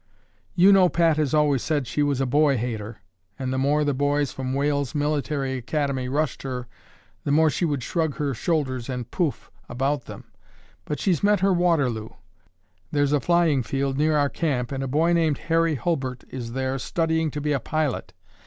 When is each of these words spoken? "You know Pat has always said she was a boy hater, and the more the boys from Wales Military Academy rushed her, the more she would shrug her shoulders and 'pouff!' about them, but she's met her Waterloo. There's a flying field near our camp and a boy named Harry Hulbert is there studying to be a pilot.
"You 0.55 0.73
know 0.73 0.89
Pat 0.89 1.17
has 1.17 1.31
always 1.31 1.61
said 1.61 1.85
she 1.85 2.01
was 2.01 2.19
a 2.19 2.25
boy 2.25 2.57
hater, 2.57 2.97
and 3.37 3.53
the 3.53 3.59
more 3.59 3.83
the 3.83 3.93
boys 3.93 4.31
from 4.31 4.55
Wales 4.55 4.95
Military 4.95 5.53
Academy 5.53 6.09
rushed 6.09 6.41
her, 6.41 6.67
the 7.23 7.29
more 7.29 7.51
she 7.51 7.65
would 7.65 7.83
shrug 7.83 8.15
her 8.15 8.33
shoulders 8.33 8.89
and 8.89 9.11
'pouff!' 9.11 9.51
about 9.69 10.05
them, 10.05 10.23
but 10.85 10.99
she's 10.99 11.21
met 11.21 11.41
her 11.41 11.53
Waterloo. 11.53 12.09
There's 12.91 13.13
a 13.13 13.19
flying 13.19 13.61
field 13.61 13.99
near 13.99 14.17
our 14.17 14.27
camp 14.27 14.71
and 14.71 14.83
a 14.83 14.87
boy 14.87 15.13
named 15.13 15.37
Harry 15.37 15.75
Hulbert 15.75 16.23
is 16.29 16.53
there 16.53 16.79
studying 16.79 17.29
to 17.29 17.39
be 17.39 17.51
a 17.51 17.59
pilot. 17.59 18.11